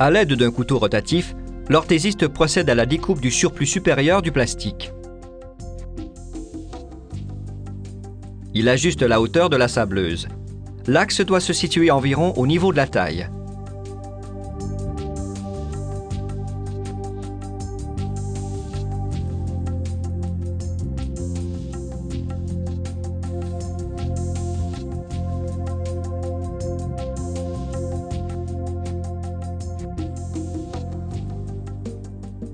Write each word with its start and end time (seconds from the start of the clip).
À 0.00 0.10
l'aide 0.10 0.32
d'un 0.32 0.50
couteau 0.50 0.78
rotatif, 0.78 1.34
l'orthésiste 1.68 2.26
procède 2.26 2.70
à 2.70 2.74
la 2.74 2.86
découpe 2.86 3.20
du 3.20 3.30
surplus 3.30 3.66
supérieur 3.66 4.22
du 4.22 4.32
plastique. 4.32 4.92
Il 8.54 8.70
ajuste 8.70 9.02
la 9.02 9.20
hauteur 9.20 9.50
de 9.50 9.58
la 9.58 9.68
sableuse. 9.68 10.26
L'axe 10.86 11.20
doit 11.20 11.38
se 11.38 11.52
situer 11.52 11.90
environ 11.90 12.32
au 12.38 12.46
niveau 12.46 12.72
de 12.72 12.78
la 12.78 12.86
taille. 12.86 13.28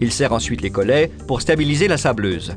Il 0.00 0.12
serre 0.12 0.32
ensuite 0.32 0.60
les 0.62 0.70
collets 0.70 1.10
pour 1.26 1.40
stabiliser 1.40 1.88
la 1.88 1.96
sableuse. 1.96 2.56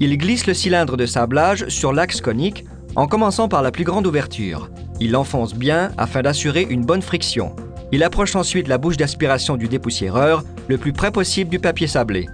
Il 0.00 0.16
glisse 0.16 0.46
le 0.46 0.54
cylindre 0.54 0.96
de 0.96 1.06
sablage 1.06 1.68
sur 1.68 1.92
l'axe 1.92 2.20
conique 2.20 2.64
en 2.94 3.08
commençant 3.08 3.48
par 3.48 3.62
la 3.62 3.72
plus 3.72 3.84
grande 3.84 4.06
ouverture. 4.06 4.70
Il 5.00 5.10
l'enfonce 5.10 5.54
bien 5.54 5.90
afin 5.98 6.22
d'assurer 6.22 6.66
une 6.68 6.84
bonne 6.84 7.02
friction. 7.02 7.54
Il 7.90 8.02
approche 8.02 8.36
ensuite 8.36 8.68
la 8.68 8.78
bouche 8.78 8.96
d'aspiration 8.96 9.56
du 9.56 9.66
dépoussiéreur 9.66 10.44
le 10.68 10.78
plus 10.78 10.92
près 10.92 11.10
possible 11.10 11.50
du 11.50 11.58
papier 11.58 11.86
sablé. 11.86 12.26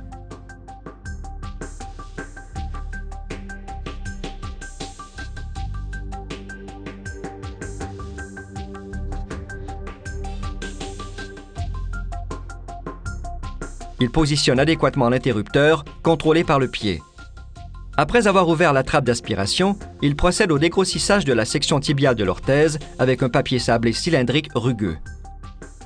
Il 14.01 14.11
positionne 14.11 14.59
adéquatement 14.59 15.09
l'interrupteur, 15.09 15.85
contrôlé 16.03 16.45
par 16.45 16.59
le 16.59 16.69
pied. 16.69 17.01
Après 17.97 18.27
avoir 18.27 18.49
ouvert 18.49 18.73
la 18.73 18.83
trappe 18.83 19.05
d'aspiration, 19.05 19.79
il 20.03 20.17
procède 20.17 20.51
au 20.51 20.59
dégrossissage 20.59 21.25
de 21.25 21.33
la 21.33 21.45
section 21.45 21.79
tibiale 21.79 22.17
de 22.17 22.25
l'orthèse 22.25 22.79
avec 22.99 23.23
un 23.23 23.29
papier 23.29 23.61
sablé 23.61 23.93
cylindrique 23.93 24.51
rugueux. 24.55 24.97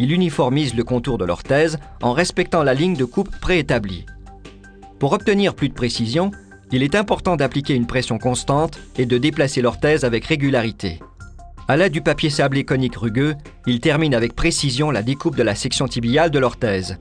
Il 0.01 0.12
uniformise 0.12 0.75
le 0.75 0.84
contour 0.84 1.19
de 1.19 1.27
l'orthèse 1.27 1.79
en 2.03 2.12
respectant 2.12 2.62
la 2.62 2.73
ligne 2.73 2.97
de 2.97 3.05
coupe 3.05 3.36
préétablie. 3.41 4.06
Pour 4.98 5.12
obtenir 5.12 5.55
plus 5.55 5.69
de 5.69 5.75
précision, 5.75 6.31
il 6.73 6.83
est 6.83 6.95
important 6.95 7.36
d'appliquer 7.36 7.75
une 7.75 7.86
pression 7.86 8.19
constante 8.19 8.79
et 8.97 9.06
de 9.06 9.19
déplacer 9.19 9.61
l'orthèse 9.61 10.05
avec 10.05 10.25
régularité. 10.25 11.01
À 11.67 11.77
l'aide 11.77 11.92
du 11.92 12.01
papier 12.01 12.31
sablé 12.31 12.64
conique 12.64 12.97
rugueux, 12.97 13.34
il 13.67 13.81
termine 13.81 14.14
avec 14.14 14.34
précision 14.34 14.91
la 14.91 15.03
découpe 15.03 15.36
de 15.36 15.42
la 15.42 15.55
section 15.55 15.86
tibiale 15.86 16.31
de 16.31 16.39
l'orthèse. 16.39 16.97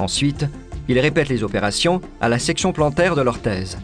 Ensuite, 0.00 0.46
il 0.88 0.98
répète 0.98 1.28
les 1.28 1.42
opérations 1.42 2.00
à 2.22 2.30
la 2.30 2.38
section 2.38 2.72
plantaire 2.72 3.14
de 3.14 3.20
l'orthèse. 3.20 3.76